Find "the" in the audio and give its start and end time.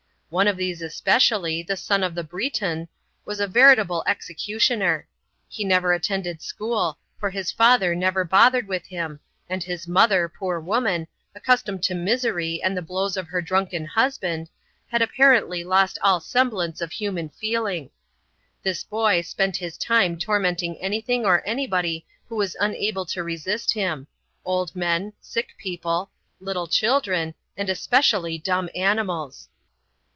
1.61-1.75, 2.15-2.23, 12.77-12.81